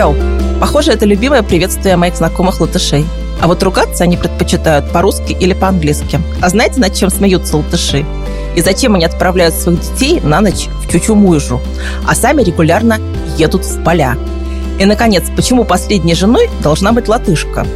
[0.00, 0.14] Чао!
[0.60, 3.04] Похоже, это любимое приветствие моих знакомых латышей.
[3.38, 6.22] А вот ругаться они предпочитают по-русски или по-английски.
[6.40, 8.06] А знаете, над чем смеются латыши?
[8.56, 11.60] И зачем они отправляют своих детей на ночь в Чучу-Муйжу,
[12.08, 12.98] а сами регулярно
[13.36, 14.16] едут в поля?
[14.78, 17.66] И, наконец, почему последней женой должна быть латышка?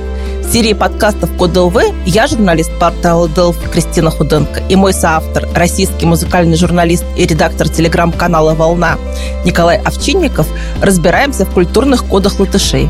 [0.44, 6.06] В серии подкастов «Код ЛВ» я журналист портала Delphi Кристина Худенко и мой соавтор, российский
[6.06, 8.96] музыкальный журналист и редактор телеграм-канала «Волна»
[9.44, 10.46] Николай Овчинников
[10.80, 12.88] разбираемся в культурных кодах латышей.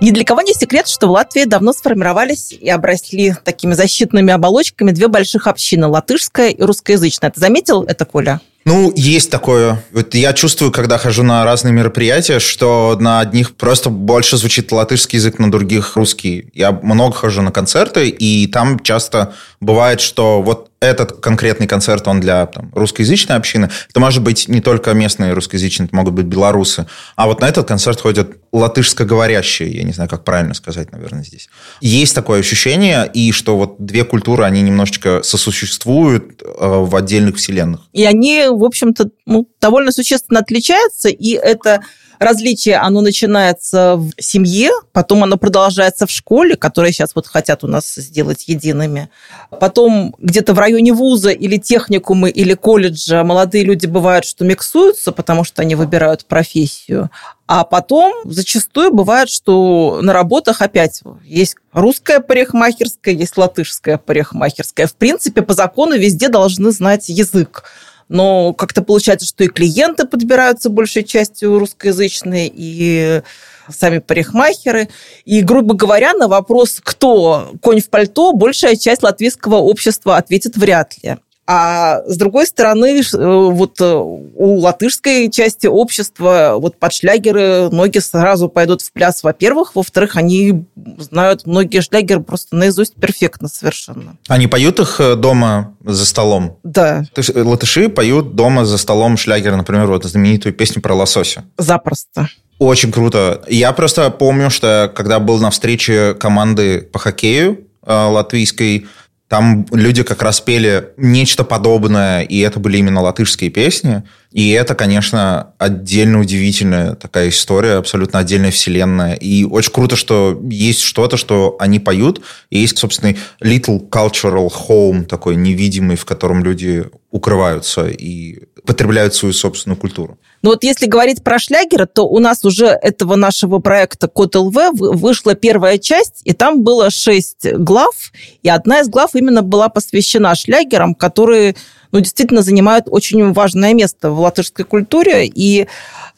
[0.00, 4.92] Ни для кого не секрет, что в Латвии давно сформировались и обросли такими защитными оболочками
[4.92, 7.30] две больших общины– латышская и русскоязычная.
[7.30, 8.40] Ты заметил это, Коля?
[8.64, 9.82] Ну, есть такое.
[9.92, 15.18] Вот я чувствую, когда хожу на разные мероприятия, что на одних просто больше звучит латышский
[15.18, 16.50] язык, на других русский.
[16.54, 22.20] Я много хожу на концерты, и там часто бывает, что вот этот конкретный концерт, он
[22.20, 23.70] для там, русскоязычной общины.
[23.88, 26.86] Это может быть не только местные русскоязычные, это могут быть белорусы.
[27.14, 31.48] А вот на этот концерт ходят латышскоговорящие, я не знаю, как правильно сказать, наверное, здесь.
[31.80, 37.80] Есть такое ощущение, и что вот две культуры, они немножечко сосуществуют э, в отдельных вселенных.
[37.92, 41.82] И они, в общем-то, ну, довольно существенно отличаются, и это
[42.22, 47.66] различие, оно начинается в семье, потом оно продолжается в школе, которые сейчас вот хотят у
[47.66, 49.10] нас сделать едиными.
[49.50, 55.44] Потом где-то в районе вуза или техникумы, или колледжа молодые люди бывают, что миксуются, потому
[55.44, 57.10] что они выбирают профессию.
[57.46, 64.86] А потом зачастую бывает, что на работах опять есть русская парикмахерская, есть латышская парикмахерская.
[64.86, 67.64] В принципе, по закону везде должны знать язык
[68.12, 73.22] но как-то получается, что и клиенты подбираются большей частью русскоязычные, и
[73.70, 74.90] сами парикмахеры.
[75.24, 80.94] И, грубо говоря, на вопрос, кто конь в пальто, большая часть латвийского общества ответит вряд
[81.02, 81.16] ли.
[81.44, 87.98] А с другой стороны, э, вот э, у латышской части общества вот под шлягеры ноги
[87.98, 89.74] сразу пойдут в пляс, во-первых.
[89.74, 90.64] Во-вторых, они
[90.98, 94.16] знают многие шлягеры просто наизусть перфектно совершенно.
[94.28, 96.58] Они поют их э, дома за столом?
[96.62, 97.04] Да.
[97.34, 101.44] Латыши поют дома за столом шлягер, например, вот знаменитую песню про лосося?
[101.58, 102.28] Запросто.
[102.60, 103.42] Очень круто.
[103.48, 108.86] Я просто помню, что когда был на встрече команды по хоккею латвийской,
[109.32, 114.02] там люди как раз пели нечто подобное, и это были именно латышские песни.
[114.32, 119.14] И это, конечно, отдельно удивительная такая история, абсолютно отдельная вселенная.
[119.14, 125.04] И очень круто, что есть что-то, что они поют, и есть, собственно, little cultural home
[125.04, 130.18] такой невидимый, в котором люди укрываются и потребляют свою собственную культуру.
[130.40, 134.56] Но вот если говорить про шлягеры, то у нас уже этого нашего проекта Код ЛВ
[134.72, 140.34] вышла первая часть, и там было шесть глав, и одна из глав именно была посвящена
[140.34, 141.54] шлягерам, которые
[141.92, 145.26] ну, действительно занимают очень важное место в латышской культуре.
[145.26, 145.68] И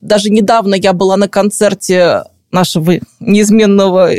[0.00, 4.12] даже недавно я была на концерте нашего неизменного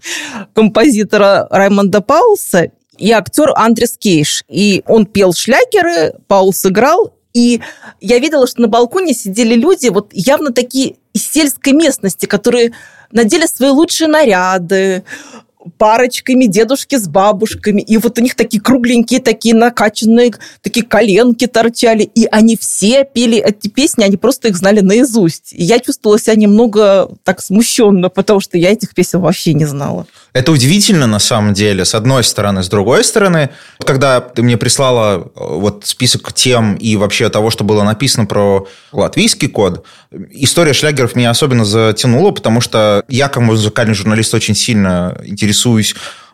[0.54, 4.44] композитора Раймонда Паулса, и актер Андрес Кейш.
[4.48, 7.60] И он пел шлягеры, Паулс играл, и
[8.00, 12.72] я видела, что на балконе сидели люди, вот явно такие из сельской местности, которые
[13.10, 15.04] надели свои лучшие наряды,
[15.78, 17.82] парочками, дедушки с бабушками.
[17.82, 20.32] И вот у них такие кругленькие, такие накачанные,
[20.62, 22.02] такие коленки торчали.
[22.02, 25.52] И они все пели эти песни, они просто их знали наизусть.
[25.52, 30.06] И я чувствовала себя немного так смущенно, потому что я этих песен вообще не знала.
[30.32, 32.62] Это удивительно на самом деле, с одной стороны.
[32.62, 33.50] С другой стороны,
[33.84, 38.66] когда ты мне прислала э, вот список тем и вообще того, что было написано про
[38.92, 39.84] латвийский код,
[40.30, 45.49] история шлягеров меня особенно затянула, потому что я, как музыкальный журналист, очень сильно интересуюсь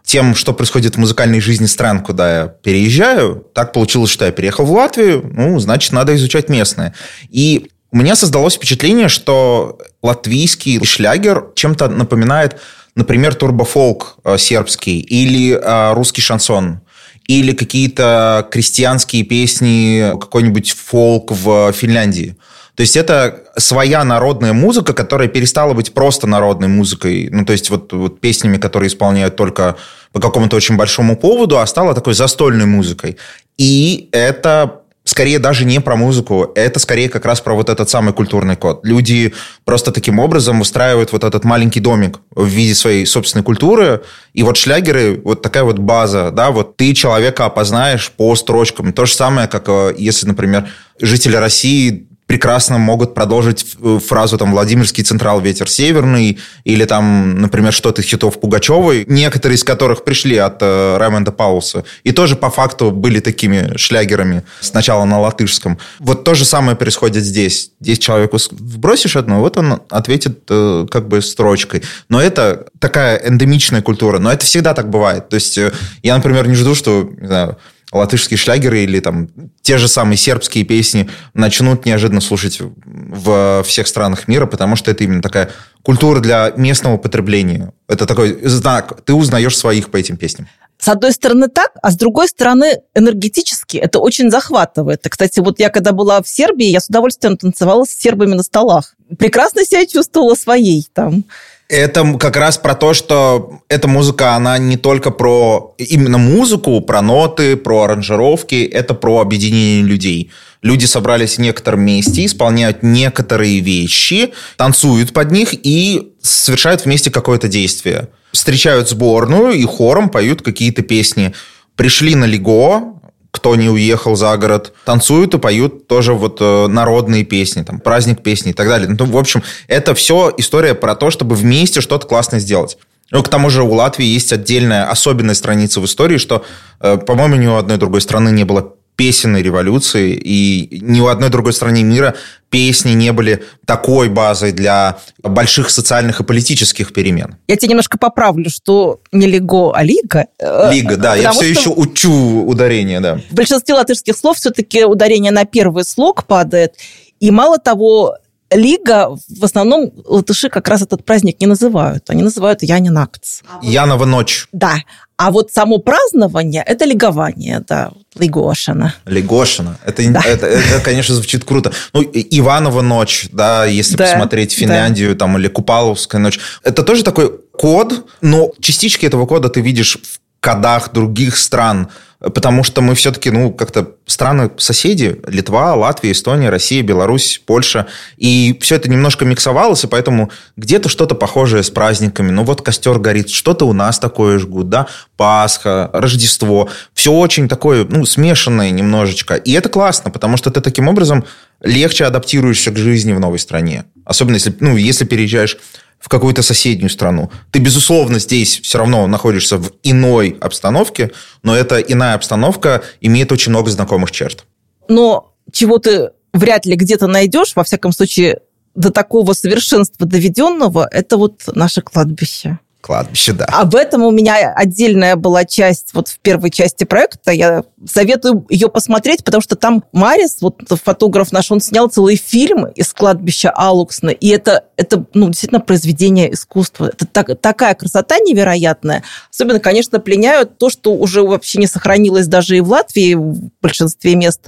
[0.05, 3.45] тем, что происходит в музыкальной жизни стран, куда я переезжаю.
[3.53, 6.95] Так получилось, что я переехал в Латвию, ну, значит, надо изучать местное.
[7.29, 12.57] И у меня создалось впечатление, что латвийский шлягер чем-то напоминает
[12.97, 16.81] например, турбофолк э, сербский или э, русский шансон
[17.29, 22.37] или какие-то крестьянские песни, какой-нибудь фолк в Финляндии.
[22.77, 27.71] То есть это своя народная музыка, которая перестала быть просто народной музыкой, ну то есть
[27.71, 29.77] вот, вот песнями, которые исполняют только
[30.13, 33.17] по какому-то очень большому поводу, а стала такой застольной музыкой.
[33.57, 38.13] И это скорее даже не про музыку, это скорее как раз про вот этот самый
[38.13, 38.81] культурный код.
[38.85, 39.33] Люди
[39.65, 44.03] просто таким образом устраивают вот этот маленький домик в виде своей собственной культуры,
[44.35, 48.93] и вот шлягеры, вот такая вот база, да, вот ты человека опознаешь по строчкам.
[48.93, 50.69] То же самое, как э, если, например,
[51.01, 57.73] жители России прекрасно могут продолжить э, фразу там «Владимирский Централ, ветер северный» или там, например,
[57.73, 62.91] что-то хитов Пугачевой, некоторые из которых пришли от э, Раймонда Паулса и тоже по факту
[62.91, 65.79] были такими шлягерами сначала на латышском.
[65.99, 67.71] Вот то же самое происходит здесь.
[67.81, 71.83] Здесь человеку вбросишь одно, вот он ответит э, как бы строчкой.
[72.09, 75.29] Но это такая эндемичная культура, но это всегда так бывает.
[75.29, 77.57] То есть э, я, например, не жду, что, не знаю,
[77.93, 79.29] латышские шлягеры или там
[79.63, 85.05] те же самые сербские песни начнут неожиданно слушать в всех странах мира, потому что это
[85.05, 85.51] именно такая
[85.83, 87.73] культура для местного потребления.
[87.89, 90.49] Это такой знак, ты узнаешь своих по этим песням.
[90.79, 95.07] С одной стороны так, а с другой стороны энергетически это очень захватывает.
[95.09, 98.95] Кстати, вот я когда была в Сербии, я с удовольствием танцевала с сербами на столах.
[99.19, 101.25] Прекрасно себя чувствовала своей там.
[101.69, 107.03] Это как раз про то, что эта музыка, она не только про именно музыку, про
[107.03, 110.31] ноты, про аранжировки, это про объединение людей.
[110.63, 117.49] Люди собрались в некотором месте, исполняют некоторые вещи, танцуют под них и совершают вместе какое-то
[117.49, 118.09] действие.
[118.31, 121.35] Встречают сборную и хором поют какие-то песни.
[121.75, 122.96] Пришли на Лего,
[123.37, 128.23] кто не уехал за город, танцуют и поют тоже вот э, народные песни, там, праздник
[128.23, 128.89] песни и так далее.
[128.89, 132.79] Ну, в общем, это все история про то, чтобы вместе что-то классное сделать.
[133.11, 136.47] Ну, к тому же у Латвии есть отдельная особенная страница в истории, что,
[136.81, 141.29] э, по-моему, ни у одной другой страны не было песенной революции, и ни у одной
[141.29, 142.15] другой стране мира
[142.49, 147.37] песни не были такой базой для больших социальных и политических перемен.
[147.49, 150.27] Я тебе немножко поправлю, что не Лего, а Лига.
[150.39, 153.21] Э, Лига, да, я все еще учу ударение, да.
[153.31, 156.75] В большинстве латышских слов все-таки ударение на первый слог падает,
[157.21, 158.17] и мало того,
[158.51, 162.09] Лига, в основном латыши как раз этот праздник не называют.
[162.11, 163.41] Они называют Янин Акц.
[163.63, 164.47] Янова ночь.
[164.53, 164.77] Да.
[165.17, 168.95] А вот само празднование– это лигование, да, Лигошина.
[169.07, 169.79] Лигошина.
[169.85, 170.21] Это, да.
[170.23, 171.73] это, это, конечно, звучит круто.
[171.95, 175.21] Ну, Иванова ночь, да, если да, посмотреть Финляндию, да.
[175.21, 176.39] там, или Купаловская ночь.
[176.63, 182.65] Это тоже такой код, но частички этого кода ты видишь в кодах других стран– потому
[182.65, 187.87] что мы все-таки, ну, как-то страны-соседи, Литва, Латвия, Эстония, Россия, Беларусь, Польша,
[188.17, 192.99] и все это немножко миксовалось, и поэтому где-то что-то похожее с праздниками, ну, вот костер
[192.99, 194.87] горит, что-то у нас такое жгут, да,
[195.17, 200.89] Пасха, Рождество, все очень такое, ну, смешанное немножечко, и это классно, потому что ты таким
[200.89, 201.25] образом
[201.61, 205.59] легче адаптируешься к жизни в новой стране, особенно если, ну, если переезжаешь
[205.99, 207.31] в какую-то соседнюю страну.
[207.51, 211.11] Ты, безусловно, здесь все равно находишься в иной обстановке,
[211.43, 214.45] но эта иная обстановка имеет очень много знакомых черт.
[214.89, 218.41] Но чего ты вряд ли где-то найдешь, во всяком случае,
[218.75, 223.47] до такого совершенства доведенного, это вот наше кладбище кладбище, да.
[223.47, 227.33] Об этом у меня отдельная была часть вот в первой части проекта.
[227.33, 232.67] Я советую ее посмотреть, потому что там Марис, вот фотограф наш, он снял целый фильм
[232.67, 236.91] из кладбища Алуксна, и это, это ну, действительно произведение искусства.
[236.93, 239.03] Это так, такая красота невероятная.
[239.33, 244.15] Особенно, конечно, пленяют то, что уже вообще не сохранилось даже и в Латвии в большинстве
[244.15, 244.43] мест.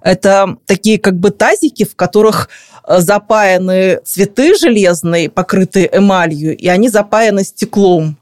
[0.00, 2.48] Это такие как бы тазики, в которых
[2.86, 8.16] запаяны цветы железные, покрытые эмалью, и они запаяны стеклом.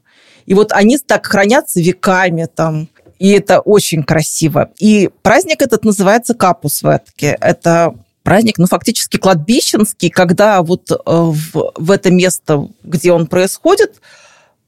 [0.47, 2.89] И вот они так хранятся веками там.
[3.19, 4.71] И это очень красиво.
[4.79, 7.37] И праздник этот называется Капусветки.
[7.41, 14.01] Это праздник, ну, фактически кладбищенский, когда вот э, в, в это место, где он происходит,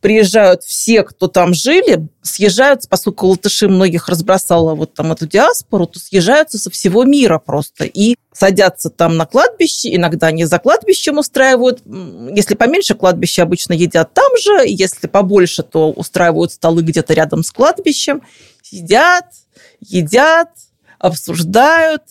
[0.02, 6.00] приезжают все, кто там жили, съезжаются, поскольку латыши многих разбросала вот там эту диаспору, то
[6.00, 11.82] съезжаются со всего мира просто и садятся там на кладбище, иногда они за кладбищем устраивают,
[12.34, 17.52] если поменьше кладбища обычно едят там же, если побольше, то устраивают столы где-то рядом с
[17.52, 18.22] кладбищем,
[18.60, 19.26] сидят,
[19.80, 20.48] едят,
[20.98, 22.02] обсуждают,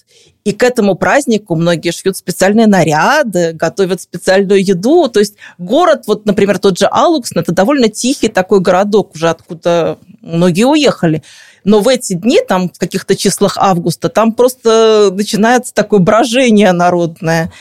[0.44, 5.08] и к этому празднику многие шьют специальные наряды, готовят специальную еду.
[5.08, 10.00] То есть город, вот, например, тот же Алукс, это довольно тихий такой городок, уже откуда
[10.22, 11.22] многие уехали.
[11.64, 17.52] Но в эти дни, там, в каких-то числах августа, там просто начинается такое брожение народное.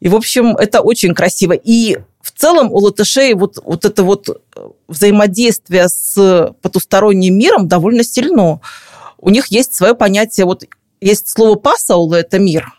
[0.00, 1.52] И, в общем, это очень красиво.
[1.52, 4.42] И в целом у латышей вот, вот это вот
[4.88, 8.60] взаимодействие с потусторонним миром довольно сильно.
[9.18, 10.64] У них есть свое понятие вот
[11.00, 12.72] есть слово «пасаула»– это мир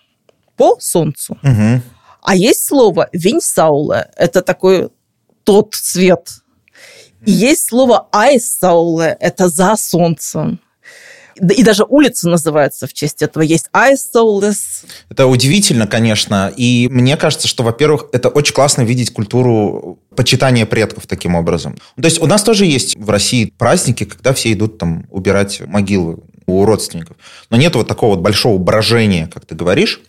[0.56, 1.38] по солнцу.
[1.44, 1.82] Угу.
[2.24, 4.90] А есть слово «виньсаула»– это такой
[5.44, 6.30] тот цвет.
[7.26, 10.60] И есть слово «айсаула»– это за солнцем.
[11.36, 13.42] И даже улица называется в честь этого.
[13.42, 14.84] Есть Айсоулес.
[15.10, 16.54] Это удивительно, конечно.
[16.56, 21.78] И мне кажется, что, во-первых, это очень классно видеть культуру почитания предков таким образом.
[21.96, 26.20] То есть у нас тоже есть в России праздники, когда все идут там убирать могилы
[26.46, 27.18] у родственников.
[27.50, 30.02] Но нет вот такого вот большого брожения, как ты говоришь.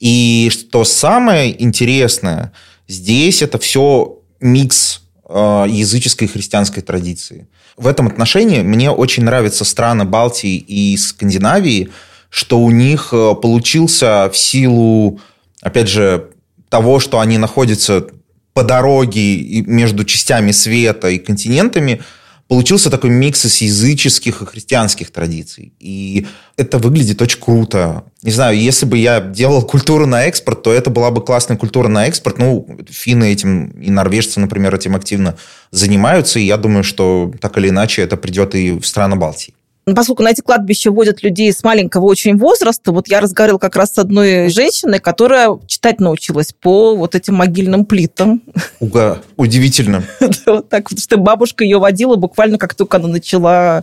[0.00, 2.52] И что самое интересное,
[2.86, 7.48] здесь это все микс э, языческой и христианской традиции.
[7.76, 11.90] В этом отношении мне очень нравятся страны Балтии и Скандинавии,
[12.30, 15.20] что у них э, получился в силу,
[15.60, 16.30] опять же,
[16.68, 18.06] того, что они находятся
[18.52, 22.02] по дороге между частями света и континентами,
[22.48, 25.72] получился такой микс из языческих и христианских традиций.
[25.78, 26.26] И
[26.56, 28.04] это выглядит очень круто.
[28.22, 31.88] Не знаю, если бы я делал культуру на экспорт, то это была бы классная культура
[31.88, 32.38] на экспорт.
[32.38, 35.36] Ну, финны этим и норвежцы, например, этим активно
[35.70, 36.40] занимаются.
[36.40, 39.54] И я думаю, что так или иначе это придет и в страны Балтии.
[39.88, 43.74] Ну, поскольку на эти кладбища водят людей с маленького очень возраста, вот я разговаривала как
[43.74, 48.42] раз с одной женщиной, которая читать научилась по вот этим могильным плитам.
[48.80, 50.04] Уга, удивительно.
[50.44, 53.82] Вот так вот, что бабушка ее водила буквально как только она начала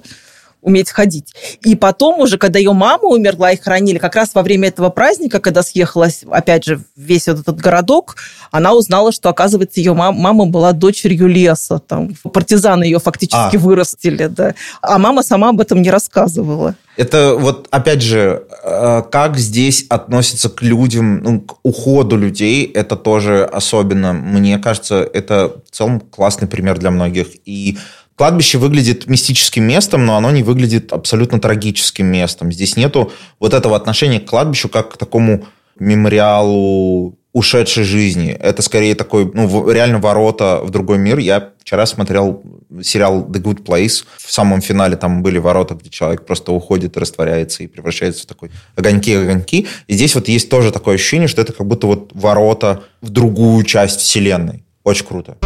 [0.65, 1.33] уметь ходить.
[1.63, 5.39] И потом уже, когда ее мама умерла и хоронили, как раз во время этого праздника,
[5.39, 8.15] когда съехалась, опять же, весь вот этот городок,
[8.51, 11.79] она узнала, что, оказывается, ее мама, мама была дочерью леса.
[11.79, 13.59] Там, партизаны ее фактически а.
[13.59, 14.25] вырастили.
[14.25, 14.55] Да.
[14.81, 16.75] А мама сама об этом не рассказывала.
[16.97, 22.95] Это вот, опять же, э, как здесь относятся к людям, ну, к уходу людей, это
[22.95, 27.27] тоже особенно, мне кажется, это в целом классный пример для многих.
[27.45, 27.77] И
[28.15, 32.51] Кладбище выглядит мистическим местом, но оно не выглядит абсолютно трагическим местом.
[32.51, 35.45] Здесь нету вот этого отношения к кладбищу как к такому
[35.77, 38.31] мемориалу ушедшей жизни.
[38.31, 41.17] Это скорее такой, ну, реально ворота в другой мир.
[41.17, 42.41] Я вчера смотрел
[42.81, 44.05] сериал The Good Place.
[44.17, 48.51] В самом финале там были ворота, где человек просто уходит растворяется и превращается в такой
[48.77, 49.67] огоньки-огоньки.
[49.87, 53.65] И здесь вот есть тоже такое ощущение, что это как будто вот ворота в другую
[53.65, 54.63] часть вселенной.
[54.85, 55.37] Очень круто.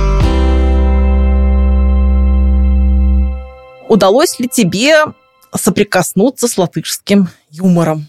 [3.90, 5.04] Удалось ли тебе
[5.54, 8.08] соприкоснуться с латышским юмором?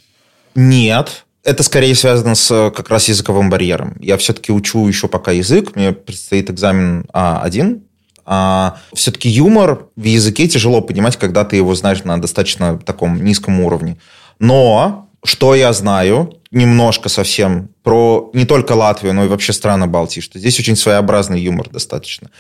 [0.55, 1.25] Нет.
[1.43, 3.97] Это скорее связано с как раз языковым барьером.
[3.99, 5.75] Я все-таки учу еще пока язык.
[5.75, 7.81] Мне предстоит экзамен А1.
[8.27, 13.59] А все-таки юмор в языке тяжело понимать, когда ты его знаешь на достаточно таком низком
[13.61, 13.99] уровне.
[14.39, 20.21] Но что я знаю, немножко совсем, про не только Латвию, но и вообще страны Балтии,
[20.21, 22.31] что здесь очень своеобразный юмор достаточно.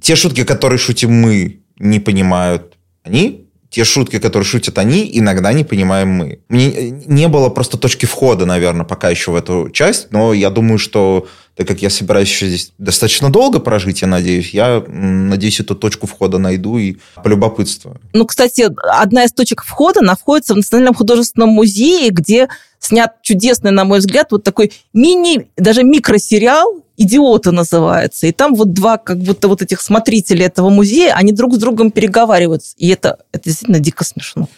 [0.00, 5.62] Те шутки, которые шутим мы, не понимают они, те шутки, которые шутят они, иногда не
[5.62, 6.40] понимаем мы.
[6.48, 10.78] Мне не было просто точки входа, наверное, пока еще в эту часть, но я думаю,
[10.78, 15.76] что так как я собираюсь еще здесь достаточно долго прожить, я надеюсь, я надеюсь, эту
[15.76, 18.00] точку входа найду и полюбопытствую.
[18.12, 23.84] Ну, кстати, одна из точек входа находится в Национальном художественном музее, где снят чудесный, на
[23.84, 28.26] мой взгляд, вот такой мини, даже микросериал «Идиоты» называется.
[28.26, 31.90] И там вот два как будто вот этих смотрителей этого музея, они друг с другом
[31.90, 32.74] переговариваются.
[32.76, 34.48] И это, это действительно дико смешно.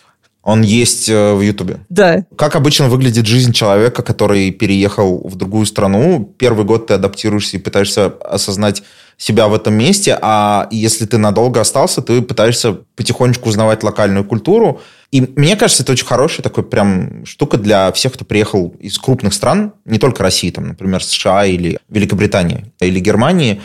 [0.42, 1.78] Он есть э, в Ютубе.
[1.88, 2.26] Да.
[2.36, 6.34] Как обычно выглядит жизнь человека, который переехал в другую страну?
[6.36, 8.82] Первый год ты адаптируешься и пытаешься осознать
[9.16, 14.80] себя в этом месте, а если ты надолго остался, ты пытаешься потихонечку узнавать локальную культуру.
[15.12, 19.34] И мне кажется, это очень хорошая такой прям штука для всех, кто приехал из крупных
[19.34, 23.60] стран, не только России, там, например, США или Великобритании или Германии,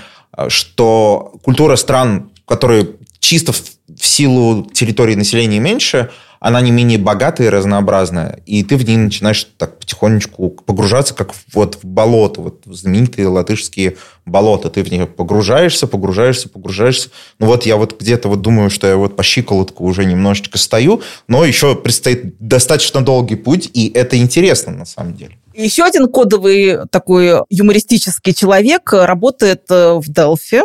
[0.49, 2.89] что культура стран, которые
[3.19, 8.85] чисто в силу территории населения меньше– она не менее богатая и разнообразная, и ты в
[8.85, 14.69] ней начинаешь так потихонечку погружаться, как вот в болото, вот в знаменитые латышские болота.
[14.69, 17.09] Ты в них погружаешься, погружаешься, погружаешься.
[17.39, 21.01] Ну вот я вот где-то вот думаю, что я вот по щиколотку уже немножечко стою,
[21.27, 25.37] но еще предстоит достаточно долгий путь, и это интересно на самом деле.
[25.53, 30.61] Еще один кодовый такой юмористический человек работает э, в Делфи.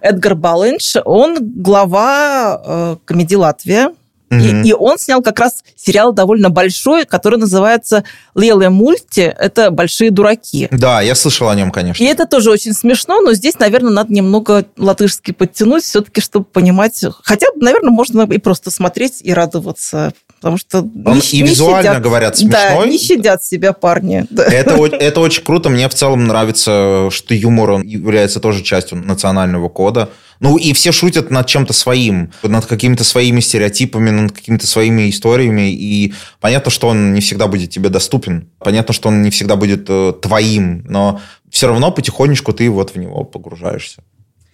[0.00, 0.96] Эдгар Баленш.
[1.04, 3.90] Он глава э, комедии «Латвия»,
[4.30, 4.62] Mm-hmm.
[4.62, 8.04] И, и он снял как раз сериал довольно большой, который называется
[8.34, 9.20] «Леле мульти».
[9.20, 10.68] Это «Большие дураки».
[10.70, 12.02] Да, я слышал о нем, конечно.
[12.02, 17.04] И это тоже очень смешно, но здесь, наверное, надо немного латышский подтянуть все-таки, чтобы понимать.
[17.22, 20.12] Хотя, наверное, можно и просто смотреть и радоваться
[20.46, 22.84] потому что Он не, и не визуально щадят, говорят смешной.
[22.84, 24.26] Да, не щадят себя парни.
[24.36, 25.70] Это, это очень круто.
[25.70, 30.10] Мне в целом нравится, что юмор он является тоже частью национального кода.
[30.38, 35.72] Ну, и все шутят над чем-то своим, над какими-то своими стереотипами, над какими-то своими историями.
[35.72, 38.48] И понятно, что он не всегда будет тебе доступен.
[38.60, 40.84] Понятно, что он не всегда будет э, твоим.
[40.88, 44.04] Но все равно потихонечку ты вот в него погружаешься.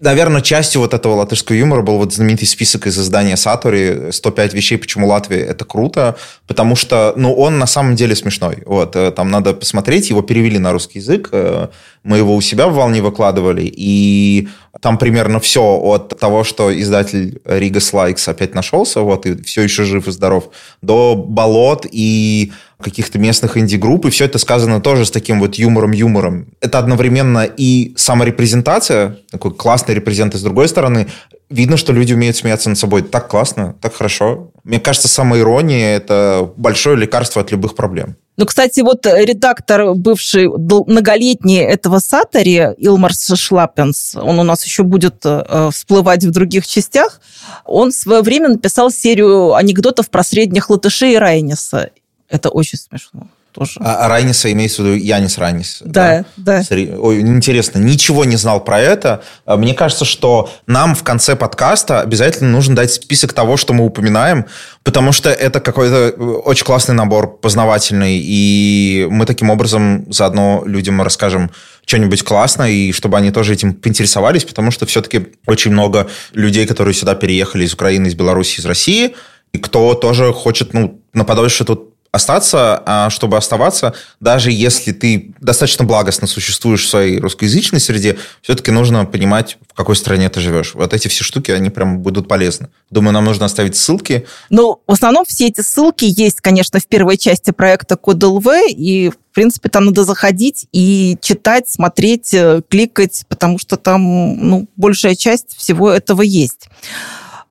[0.03, 4.77] Наверное, частью вот этого латышского юмора был вот знаменитый список из издания Сатори «105 вещей,
[4.77, 6.17] почему Латвия– это круто»,
[6.49, 8.65] потому что, ну, он на самом деле смешной.
[8.67, 11.69] Вот, э, там надо посмотреть, его перевели на русский язык, э,
[12.05, 14.49] Мы его у себя в волне выкладывали, и
[14.81, 19.85] там примерно все от того, что издатель Рига Слайкс опять нашелся, вот, и все еще
[19.85, 25.11] жив и здоров, до болот и каких-то местных инди-групп, и все это сказано тоже с
[25.11, 26.49] таким вот юмором-юмором.
[26.61, 31.07] Это одновременно и саморепрезентация, такой классный репрезент, и с другой стороны,
[31.53, 33.03] видно, что люди умеют смеяться над собой.
[33.03, 34.51] Так классно, так хорошо.
[34.65, 38.17] Мне кажется, самоирония– это большое лекарство от любых проблем.
[38.39, 45.17] Ну, кстати, вот редактор, бывший многолетний этого Сатари, Илмарс Шлаппенс, он у нас еще будет
[45.25, 47.21] э, всплывать в других частях,
[47.65, 51.91] он в свое время написал серию анекдотов про средних латышей и Райниса.
[52.29, 53.79] Это очень смешно тоже.
[53.81, 55.83] А, а Райниса имеется в виду Янис Райнис.
[55.85, 56.63] Да, да.
[56.69, 56.77] да.
[56.99, 59.23] Ой, интересно, ничего не знал про это.
[59.45, 63.85] А, мне кажется, что нам в конце подкаста обязательно нужно дать список того, что мы
[63.85, 64.47] упоминаем,
[64.83, 71.01] потому что это какой-то э, очень классный набор, познавательный, и мы таким образом заодно людям
[71.03, 71.51] расскажем
[71.85, 76.95] что-нибудь классное, и чтобы они тоже этим поинтересовались, потому что все-таки очень много людей, которые
[76.95, 79.15] сюда переехали из Украины, из Беларуси, из России,
[79.53, 85.35] и кто тоже хочет ну, на подольше тут остаться, а чтобы оставаться, даже если ты
[85.41, 90.75] достаточно благостно существуешь в своей русскоязычной среде, все-таки нужно понимать, в какой стране ты живешь.
[90.75, 92.69] Вот эти все штуки, они прям будут полезны.
[92.91, 94.27] Думаю, нам нужно оставить ссылки.
[94.51, 99.09] Ну, в основном все эти ссылки есть, конечно, в первой части проекта Код ЛВ, и,
[99.11, 104.03] в принципе, там надо заходить и читать, смотреть, э, кликать, потому что там,
[104.37, 106.69] ну, большая часть всего этого есть.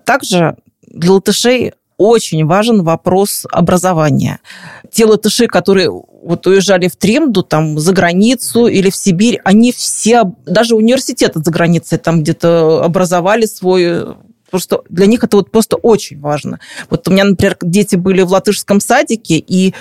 [0.06, 4.40] Также для латышей очень важен вопрос образования.
[4.92, 10.24] Те латыши, которые вот уезжали в Тремду, там, за границу или в Сибирь, они все,
[10.46, 14.16] даже университеты за границей там где-то образовали свой
[14.50, 16.60] Просто для них это вот просто очень важно.
[16.90, 19.74] Вот у меня, например, дети были в латышском садике, и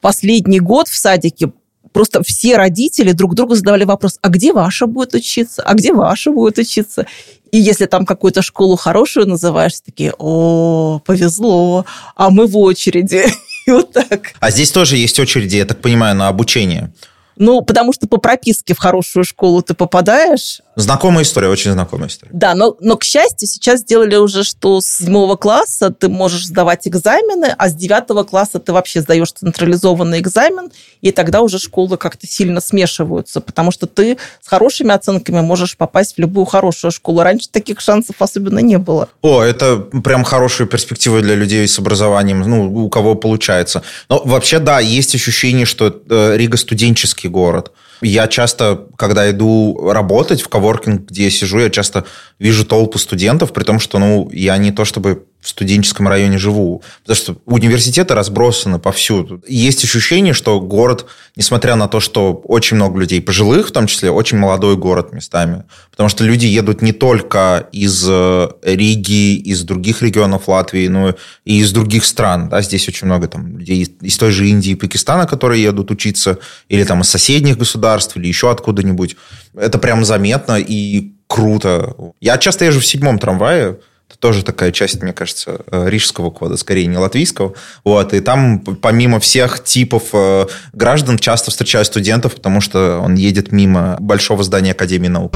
[0.00, 1.52] последний год в садике
[1.92, 6.32] просто все родители друг другу задавали вопрос, а где ваша будет учиться, а где ваша
[6.32, 7.06] будет учиться?
[7.52, 11.84] И если там какую-то школу хорошую называешь, такие, о, повезло,
[12.14, 13.24] а мы в очереди.
[13.66, 14.32] И вот так.
[14.40, 16.92] А здесь тоже есть очереди, я так понимаю, на обучение.
[17.36, 22.30] Ну, потому что по прописке в хорошую школу ты попадаешь, Знакомая история, очень знакомая история.
[22.34, 26.86] Да, но, но, к счастью, сейчас сделали уже, что с седьмого класса ты можешь сдавать
[26.86, 32.26] экзамены, а с девятого класса ты вообще сдаешь централизованный экзамен, и тогда уже школы как-то
[32.26, 37.22] сильно смешиваются, потому что ты с хорошими оценками можешь попасть в любую хорошую школу.
[37.22, 39.08] Раньше таких шансов особенно не было.
[39.22, 43.82] О, это прям хорошая перспектива для людей с образованием, ну, у кого получается.
[44.10, 47.72] Но вообще, да, есть ощущение, что э, Рига студенческий город.
[48.02, 52.04] Я часто, когда иду работать в коворкинг, где я сижу, я часто
[52.38, 56.82] вижу толпу студентов, при том, что ну, я не то чтобы в студенческом районе живу.
[57.02, 59.42] Потому что университеты разбросаны повсюду.
[59.46, 64.10] Есть ощущение, что город, несмотря на то, что очень много людей пожилых, в том числе,
[64.10, 65.64] очень молодой город местами.
[65.90, 71.60] Потому что люди едут не только из э, Риги, из других регионов Латвии, но и
[71.60, 72.48] из других стран.
[72.48, 72.60] Да?
[72.60, 76.82] Здесь очень много там, людей из той же Индии и Пакистана, которые едут учиться, или
[76.82, 79.16] там из соседних государств, или еще откуда-нибудь.
[79.54, 81.94] Это прям заметно и круто.
[82.20, 86.56] Я часто езжу в седьмом трамвае, это тоже такая часть, мне кажется, э, рижского кода,
[86.56, 87.54] скорее не латвийского.
[87.84, 93.52] Вот, и там помимо всех типов э, граждан часто встречаю студентов, потому что он едет
[93.52, 95.34] мимо большого здания Академии наук.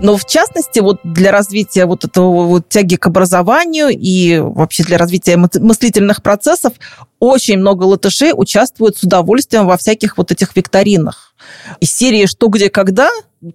[0.00, 4.98] Но в частности, вот для развития вот этого вот тяги к образованию и вообще для
[4.98, 6.74] развития мыслительных процессов
[7.18, 11.34] очень много латышей участвуют с удовольствием во всяких вот этих викторинах.
[11.80, 13.10] Из серии «Что, где, когда»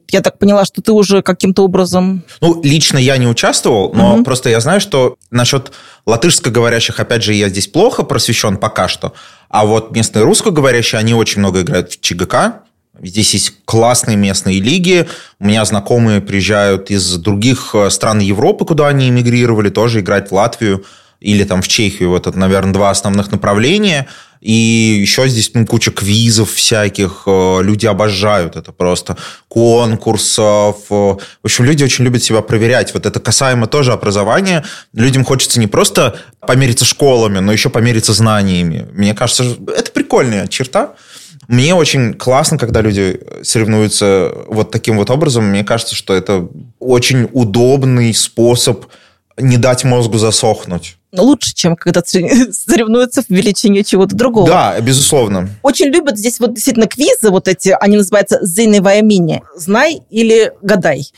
[0.09, 2.23] я так поняла, что ты уже каким-то образом...
[2.39, 4.23] Ну, лично я не участвовал, но угу.
[4.23, 5.71] просто я знаю, что насчет
[6.05, 9.13] латышскоговорящих, опять же, я здесь плохо просвещен пока что,
[9.49, 12.63] а вот местные русскоговорящие, они очень много играют в ЧГК,
[12.99, 15.07] Здесь есть классные местные лиги.
[15.39, 20.35] У меня знакомые приезжают из других э, стран Европы, куда они эмигрировали, тоже играть в
[20.35, 20.85] Латвию
[21.19, 22.09] или там в Чехию.
[22.09, 24.07] Вот это, наверное, два основных направления.
[24.41, 27.23] И еще здесь ну, куча квизов всяких.
[27.27, 29.15] Э, люди обожают это просто.
[29.47, 30.77] Конкурсов.
[30.89, 32.93] Э, в общем, люди очень любят себя проверять.
[32.95, 34.65] Вот это касаемо тоже образования.
[34.93, 38.87] Людям хочется не просто помериться школами, но еще помериться знаниями.
[38.93, 40.95] Мне кажется, это прикольная черта.
[41.47, 45.45] Мне очень классно, когда люди соревнуются вот таким вот образом.
[45.45, 46.47] Мне кажется, что это
[46.79, 48.85] очень удобный способ
[49.37, 50.97] не дать мозгу засохнуть.
[51.17, 54.47] Лучше, чем когда соревнуются в величине чего-то другого.
[54.47, 55.49] Да, безусловно.
[55.61, 59.43] Очень любят здесь вот действительно квизы, вот эти, они называются «Зейновая мини».
[59.55, 61.11] «Знай» или «Гадай».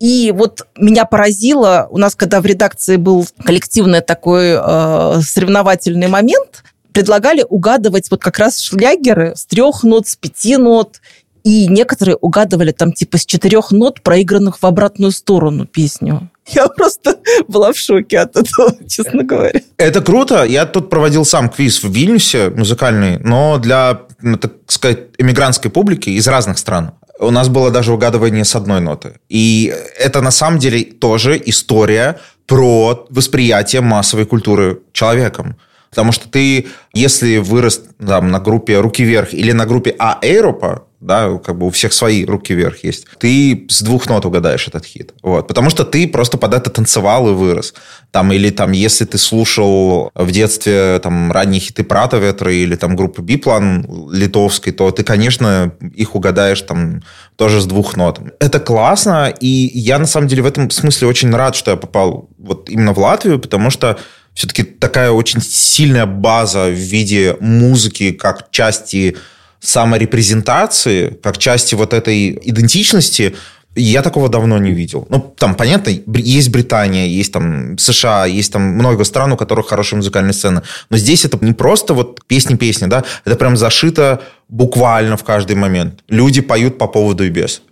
[0.00, 6.62] И вот меня поразило, у нас когда в редакции был коллективный такой э, соревновательный момент,
[6.92, 11.00] предлагали угадывать вот как раз шлягеры с трех нот, с пяти нот,
[11.42, 16.30] и некоторые угадывали там типа с четырех нот, проигранных в обратную сторону песню.
[16.48, 19.60] Я просто была в шоке от этого, честно говоря.
[19.76, 20.44] Это круто.
[20.44, 26.10] Я тут проводил сам квиз в Вильнюсе музыкальный, но для, ну, так сказать, эмигрантской публики
[26.10, 26.92] из разных стран.
[27.18, 29.14] У нас было даже угадывание с одной ноты.
[29.28, 35.56] И это на самом деле тоже история про восприятие массовой культуры человеком.
[35.90, 40.88] Потому что ты, если вырос там, на группе «Руки вверх» или на группе «А Эйропа»,
[41.04, 43.06] да, как бы у всех свои руки вверх есть.
[43.18, 45.12] Ты с двух нот угадаешь этот хит.
[45.22, 45.46] Вот.
[45.46, 47.74] Потому что ты просто под это танцевал и вырос.
[48.10, 52.96] Там, или там, если ты слушал в детстве там, ранние хиты Прата Ветра или там
[52.96, 57.02] группы Биплан литовской, то ты, конечно, их угадаешь там
[57.36, 58.20] тоже с двух нот.
[58.40, 62.30] Это классно, и я на самом деле в этом смысле очень рад, что я попал
[62.38, 63.98] вот именно в Латвию, потому что
[64.32, 69.16] все-таки такая очень сильная база в виде музыки как части
[69.64, 73.34] саморепрезентации, как части вот этой идентичности,
[73.76, 75.06] я такого давно не видел.
[75.10, 79.96] Ну, там, понятно, есть Британия, есть там США, есть там много стран, у которых хорошая
[79.96, 80.62] музыкальная сцена.
[80.90, 86.04] Но здесь это не просто вот песни-песни, да, это прям зашито буквально в каждый момент.
[86.08, 87.62] Люди поют по поводу и без.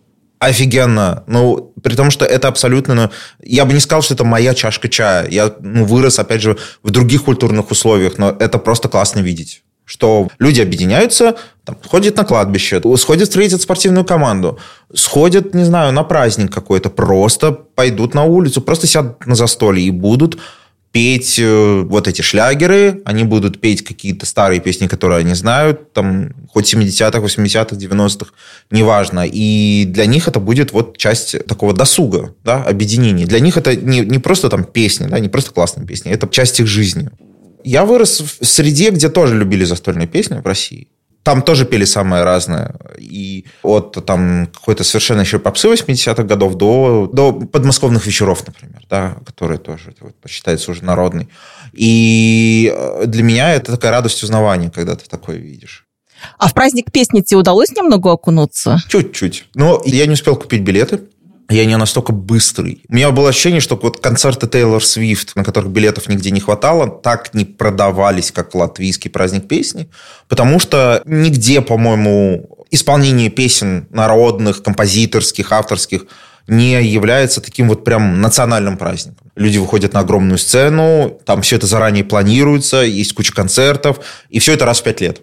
[0.40, 1.22] Офигенно.
[1.28, 2.94] Ну, при том, что это абсолютно...
[2.94, 3.10] Ну,
[3.44, 5.28] я бы не сказал, что это моя чашка чая.
[5.28, 10.28] Я ну, вырос, опять же, в других культурных условиях, но это просто классно видеть что
[10.38, 14.58] люди объединяются, там, ходят на кладбище, сходят встретят спортивную команду,
[14.94, 19.90] сходят, не знаю, на праздник какой-то, просто пойдут на улицу, просто сядут на застолье и
[19.90, 20.38] будут
[20.92, 26.34] петь э, вот эти шлягеры, они будут петь какие-то старые песни, которые они знают, там,
[26.48, 28.32] хоть 70-х, 80-х, 90-х,
[28.70, 29.26] неважно.
[29.26, 33.24] И для них это будет вот часть такого досуга, да, объединения.
[33.24, 36.60] Для них это не, не просто там песни, да, не просто классные песни, это часть
[36.60, 37.08] их жизни.
[37.64, 40.88] Я вырос в среде, где тоже любили застольные песни в России.
[41.22, 42.74] Там тоже пели самое разное.
[42.98, 49.16] И от там какой-то совершенно еще попсы 80-х годов до, до подмосковных вечеров, например, да,
[49.24, 51.28] которые тоже вот, считается уже народный.
[51.72, 55.86] И э, для меня это такая радость узнавания, когда ты такое видишь.
[56.38, 58.78] А в праздник песни тебе удалось немного окунуться?
[58.88, 59.46] Чуть-чуть.
[59.54, 61.00] Но я не успел купить билеты
[61.52, 62.82] я не настолько быстрый.
[62.88, 66.88] У меня было ощущение, что вот концерты Тейлор Свифт, на которых билетов нигде не хватало,
[66.88, 69.88] так не продавались, как латвийский праздник песни,
[70.28, 76.06] потому что нигде, по-моему, исполнение песен народных, композиторских, авторских
[76.48, 79.30] не является таким вот прям национальным праздником.
[79.36, 84.54] Люди выходят на огромную сцену, там все это заранее планируется, есть куча концертов, и все
[84.54, 85.20] это раз в пять лет.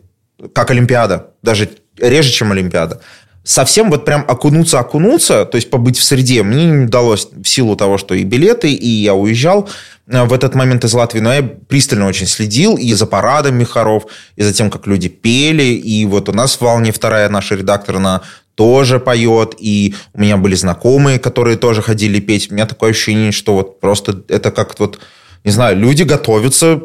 [0.54, 3.02] Как Олимпиада, даже реже, чем Олимпиада
[3.44, 7.98] совсем вот прям окунуться-окунуться, то есть побыть в среде, мне не удалось в силу того,
[7.98, 9.70] что и билеты, и я уезжал
[10.08, 14.06] э, в этот момент из Латвии, но я пристально очень следил и за парадами хоров,
[14.36, 17.96] и за тем, как люди пели, и вот у нас в «Волне» вторая наша редактор,
[17.96, 18.22] она
[18.56, 22.52] тоже поет, и у меня были знакомые, которые тоже ходили петь.
[22.52, 25.00] У меня такое ощущение, что вот просто это как вот,
[25.46, 26.82] не знаю, люди готовятся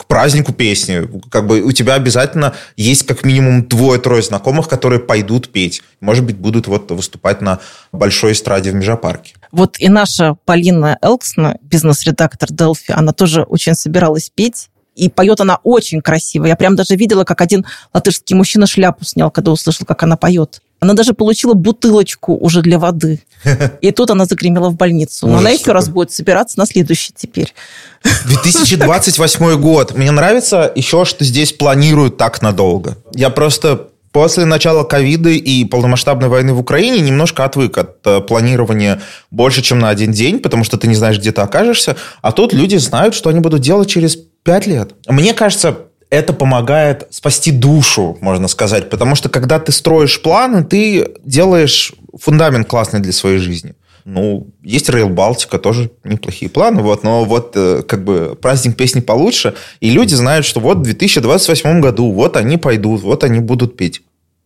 [0.00, 1.06] к празднику песни.
[1.30, 5.82] Как бы у тебя обязательно есть как минимум двое-трое знакомых, которые пойдут петь.
[6.00, 7.58] Может быть, будут вот выступать на
[7.92, 9.34] большой эстраде в Межапарке.
[9.52, 14.70] Вот и наша Полина Элксна, бизнес-редактор Делфи, она тоже очень собиралась петь.
[15.00, 16.44] И поет она очень красиво.
[16.44, 20.60] Я прям даже видела, как один латышский мужчина шляпу снял, когда услышал, как она поет.
[20.78, 23.22] Она даже получила бутылочку уже для воды.
[23.80, 25.26] И тут она загремела в больницу.
[25.26, 27.54] Но она еще раз будет собираться на следующий теперь.
[28.26, 29.94] 2028 год.
[29.96, 32.98] Мне нравится еще, что здесь планируют так надолго.
[33.14, 39.00] Я просто После начала ковида и полномасштабной войны в Украине немножко отвык от э, планирования
[39.30, 41.96] больше, чем на один день, потому что ты не знаешь, где ты окажешься.
[42.20, 44.94] А тут люди знают, что они будут делать через пять лет.
[45.08, 45.78] Мне кажется,
[46.10, 48.90] это помогает спасти душу, можно сказать.
[48.90, 53.74] Потому что когда ты строишь планы, ты делаешь фундамент классный для своей жизни.
[54.04, 59.00] Ну, есть Rail Балтика, тоже неплохие планы, вот, но вот э, как бы праздник песни
[59.00, 63.76] получше, и люди знают, что вот в 2028 году вот они пойдут, вот они будут
[63.76, 64.02] петь.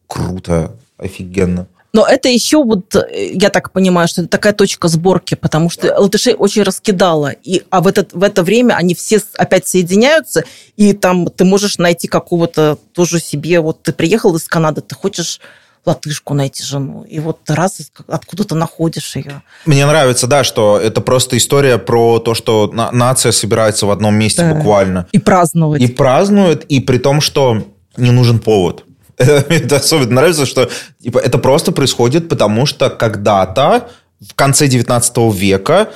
[0.09, 1.69] Круто, офигенно.
[1.95, 5.97] Но это еще вот, э, я так понимаю, что это такая точка сборки, потому что
[5.97, 7.31] латышей очень раскидало.
[7.45, 10.43] И, а в, этот, в это время они все опять соединяются,
[10.77, 15.41] и там ты можешь найти какого-то тоже себе, вот ты приехал из Канады, ты хочешь
[15.87, 17.05] латышку найти жену.
[17.05, 19.43] И вот раз откуда то находишь ее.
[19.65, 24.43] Мне нравится, да, что это просто история про то, что нация собирается в одном месте
[24.43, 24.55] да.
[24.55, 25.07] буквально.
[25.13, 25.81] И празднует.
[25.81, 27.63] И празднует, и при том, что
[27.97, 28.85] не нужен повод.
[29.49, 30.69] Это особенно нравится, что
[31.03, 33.89] типа, это просто происходит, потому что когда-то
[34.21, 35.89] в конце 19 века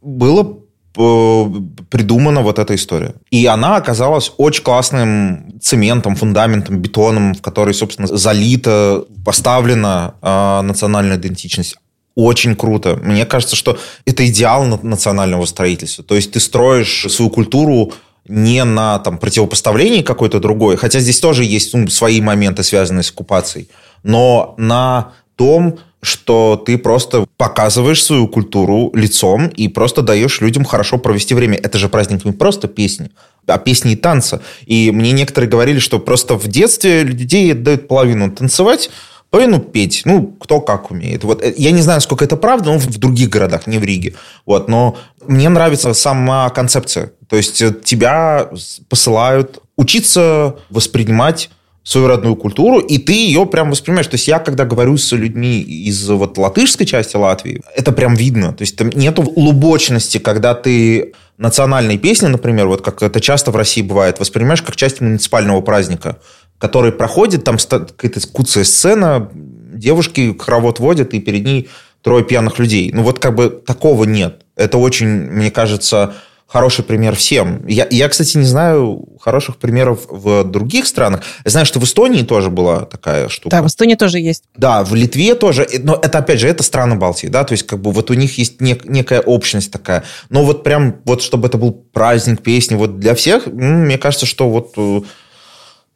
[0.00, 0.58] было
[0.92, 3.14] придумана вот эта история.
[3.30, 11.16] И она оказалась очень классным цементом, фундаментом, бетоном, в который, собственно, залита, поставлена э, национальная
[11.16, 11.76] идентичность.
[12.14, 12.96] Очень круто.
[13.02, 16.04] Мне кажется, что это идеал национального строительства.
[16.04, 17.92] То есть ты строишь свою культуру
[18.28, 23.10] не на там, противопоставлении какой-то другой, хотя здесь тоже есть ну, свои моменты, связанные с
[23.10, 23.68] оккупацией,
[24.02, 30.98] но на том, что ты просто показываешь свою культуру лицом и просто даешь людям хорошо
[30.98, 31.56] провести время.
[31.56, 33.12] Это же праздник не просто песни,
[33.46, 34.42] а песни и танца.
[34.66, 38.90] И мне некоторые говорили, что просто в детстве людей дают половину танцевать,
[39.30, 40.02] половину петь.
[40.04, 41.22] Ну, кто как умеет.
[41.22, 44.14] Вот э, я не знаю, сколько это правда, но в других городах, не в Риге.
[44.44, 47.12] Вот, но мне нравится сама концепция.
[47.32, 48.50] То есть э, тебя
[48.90, 51.48] посылают учиться воспринимать
[51.82, 54.06] свою родную культуру, и ты ее прям воспринимаешь.
[54.08, 58.52] То есть я, когда говорю с людьми из вот латышской части Латвии, это прям видно.
[58.52, 63.56] То есть там нету лубочности, когда ты национальные песни, например, вот как это часто в
[63.56, 66.18] России бывает, воспринимаешь как часть муниципального праздника,
[66.58, 71.70] который проходит, там какая-то куцая сцена, девушки хоровод водят, и перед ней
[72.02, 72.90] трое пьяных людей.
[72.92, 74.42] Ну вот как бы такого нет.
[74.54, 76.14] Это очень, мне кажется,
[76.52, 77.66] хороший пример всем.
[77.66, 81.22] Я, я, кстати, не знаю хороших примеров в других странах.
[81.44, 83.56] Я знаю, что в Эстонии тоже была такая штука.
[83.56, 84.44] Да, в Эстонии тоже есть.
[84.54, 85.66] Да, в Литве тоже.
[85.82, 88.36] Но это, опять же, это страны Балтии, да, то есть как бы вот у них
[88.36, 90.04] есть нек, некая общность такая.
[90.28, 94.48] Но вот прям вот, чтобы это был праздник песни вот для всех, мне кажется, что
[94.50, 95.00] вот э,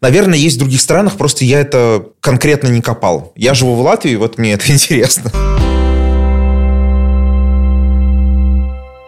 [0.02, 3.32] Наверное, есть в других странах, просто я это конкретно не копал.
[3.34, 5.30] Я живу в Латвии, вот мне это интересно.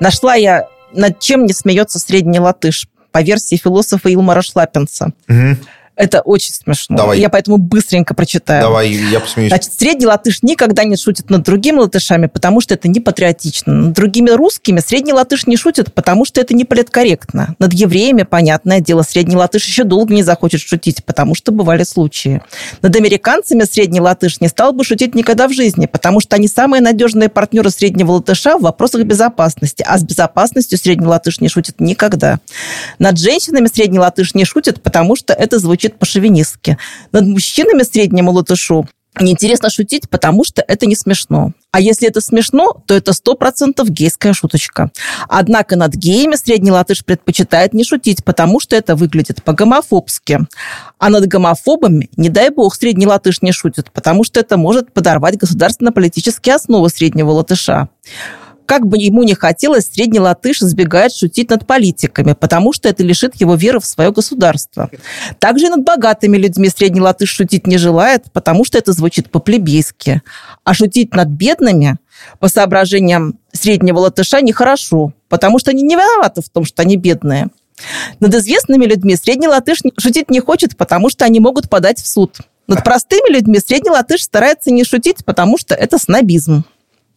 [0.01, 5.13] Нашла я над чем не смеется средний латыш, по версии философа Илмара Шлапенца.
[5.29, 5.57] Угу.
[5.99, 6.97] Это очень смешно.
[6.97, 7.19] Давай.
[7.19, 8.63] Я поэтому быстренько прочитаю.
[8.63, 9.51] Давай, я посмеюсь.
[9.51, 13.73] Значит, средний латыш никогда не шутит над другими латышами, потому что это не патриотично.
[13.73, 17.57] Над другими русскими средний латыш не шутит, потому что это не политкорректно.
[17.59, 22.43] Над евреями, понятное дело, средний латыш еще долго не захочет шутить, потому что бывали случаи.
[22.81, 26.81] Над американцами средний латыш не стал бы шутить никогда в жизни, потому что они самые
[26.81, 32.39] надежные партнеры среднего латыша в вопросах безопасности, а с безопасностью средний латыш не шутит никогда.
[33.01, 36.79] Над женщинами средний латыш не шутит, потому что это звучит звучит по-шовинистски.
[37.13, 38.87] Над мужчинами среднему латышу
[39.21, 41.53] неинтересно шутить, потому что это не смешно.
[41.73, 44.91] А если это смешно, то это сто процентов гейская шуточка.
[45.29, 50.41] Однако над геями средний латыш предпочитает не шутить, потому что это выглядит по-гомофобски.
[50.99, 55.37] А над гомофобами, не дай бог, средний латыш не шутит, потому что это может подорвать
[55.37, 57.89] государственно-политические основы среднего латыша
[58.69, 63.35] как бы ему не хотелось, средний латыш избегает шутить над политиками, потому что это лишит
[63.37, 64.91] его веры в свое государство.
[65.39, 70.21] Также и над богатыми людьми средний латыш шутить не желает, потому что это звучит по-плебейски.
[70.65, 71.97] А шутить над бедными,
[72.41, 77.47] по соображениям среднего латыша, нехорошо, потому что они не виноваты в том, что они бедные.
[78.21, 82.37] Над известными людьми средний латыш шутить не хочет, потому что они могут подать в суд.
[82.67, 86.65] Над простыми людьми средний латыш старается не шутить, потому что это снобизм.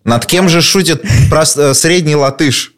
[0.03, 2.73] Над кем же шутит э, средний латыш?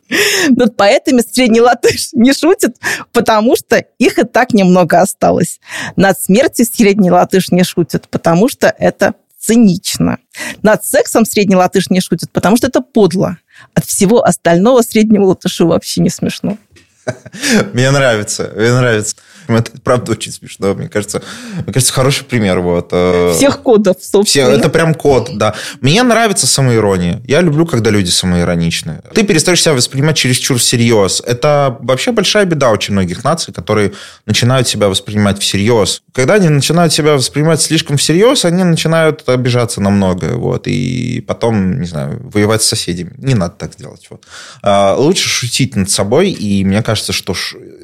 [0.50, 2.76] Над поэтами средний латыш не шутит,
[3.12, 5.60] потому что их и так немного осталось.
[5.96, 10.20] Над смертью средний латыш не шутит, потому что это цинично.
[10.62, 13.38] Над сексом средний латыш не шутит, потому что это подло.
[13.74, 16.58] От всего остального среднего латышу вообще не смешно.
[17.74, 19.18] Мне нравится, мне нравится.
[19.48, 21.22] Это правда очень смешно, мне кажется.
[21.64, 22.60] Мне кажется, хороший пример.
[22.60, 22.90] Вот.
[22.92, 24.48] Э, Всех кодов, собственно.
[24.48, 25.54] Все, это прям код, да.
[25.82, 27.22] Мне нравится самоирония.
[27.26, 29.02] Я люблю, когда люди самоироничны.
[29.14, 31.22] Ты перестаешь себя воспринимать чересчур всерьез.
[31.26, 33.94] Это вообще большая беда очень многих наций, которые
[34.26, 36.02] начинают себя воспринимать всерьез.
[36.14, 40.36] Когда они начинают себя воспринимать слишком всерьез, они начинают обижаться на многое.
[40.36, 43.14] Вот, и потом, не знаю, воевать с соседями.
[43.18, 44.08] Не надо так делать.
[44.10, 44.24] Вот.
[44.62, 47.34] А, лучше шутить над собой, и мне кажется, кажется, что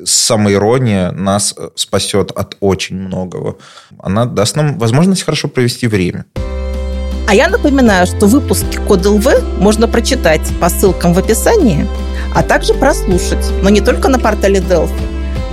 [0.06, 3.58] самоирония нас э, спасет от очень многого.
[4.00, 6.26] Она даст нам возможность хорошо провести время.
[7.28, 9.28] А я напоминаю, что выпуски Код ЛВ
[9.60, 11.88] можно прочитать по ссылкам в описании,
[12.34, 14.92] а также прослушать, но не только на портале Delphi,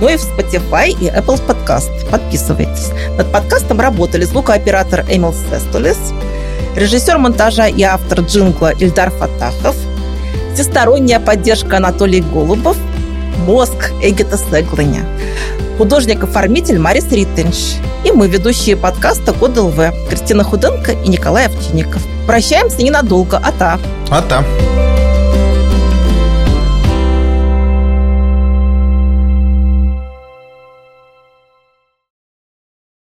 [0.01, 2.09] но и в Spotify и Apple Podcast.
[2.09, 2.89] Подписывайтесь.
[3.15, 5.99] Над подкастом работали звукооператор Эмил Сестулес,
[6.75, 9.75] режиссер монтажа и автор джингла Ильдар Фатахов,
[10.55, 12.77] всесторонняя поддержка Анатолий Голубов–
[13.39, 15.05] мозг Эгита Сеглыня,
[15.77, 22.01] художник-оформитель Марис Риттенш и мы, ведущие подкаста Код ЛВ, Кристина Худенко и Николай Овчинников.
[22.25, 23.79] Прощаемся ненадолго, а та.
[24.09, 24.43] А та.